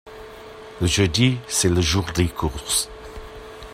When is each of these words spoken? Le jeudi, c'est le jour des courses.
Le 0.81 0.87
jeudi, 0.87 1.37
c'est 1.47 1.69
le 1.69 1.79
jour 1.79 2.05
des 2.15 2.27
courses. 2.27 2.89